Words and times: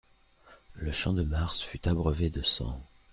Le 0.73 0.91
Champ-de-Mars 0.91 1.61
fut 1.61 1.87
abreuvé 1.87 2.31
de 2.31 2.41
sang. 2.41 2.81